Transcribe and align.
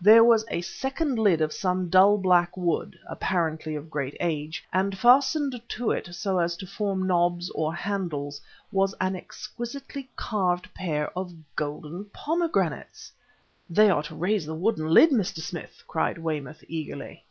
There 0.00 0.24
was 0.24 0.44
a 0.48 0.62
second 0.62 1.16
lid 1.16 1.40
of 1.40 1.52
some 1.52 1.88
dull, 1.88 2.18
black 2.18 2.56
wood, 2.56 2.98
apparently 3.08 3.76
of 3.76 3.88
great 3.88 4.16
age, 4.18 4.64
and 4.72 4.98
fastened 4.98 5.62
to 5.68 5.90
it 5.92 6.12
so 6.12 6.40
as 6.40 6.56
to 6.56 6.66
form 6.66 7.06
knobs 7.06 7.50
or 7.50 7.72
handles 7.72 8.40
was 8.72 8.96
an 9.00 9.14
exquisitely 9.14 10.10
carved 10.16 10.74
pair 10.74 11.16
of 11.16 11.32
golden 11.54 12.06
pomegranates! 12.06 13.12
"They 13.70 13.88
are 13.88 14.02
to 14.02 14.16
raise 14.16 14.44
the 14.44 14.56
wooden 14.56 14.88
lid, 14.88 15.10
Mr. 15.10 15.38
Smith!" 15.38 15.84
cried 15.86 16.18
Weymouth 16.18 16.64
eagerly. 16.66 17.22